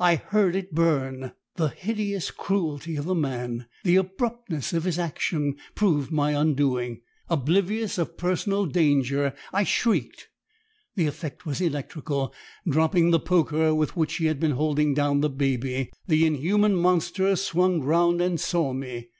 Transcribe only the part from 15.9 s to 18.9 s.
the inhuman monster swung round and saw